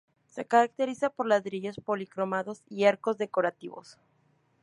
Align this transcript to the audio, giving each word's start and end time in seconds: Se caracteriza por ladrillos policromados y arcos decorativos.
Se 0.25 0.45
caracteriza 0.45 1.11
por 1.11 1.27
ladrillos 1.27 1.75
policromados 1.77 2.63
y 2.67 2.85
arcos 2.85 3.19
decorativos. 3.19 3.99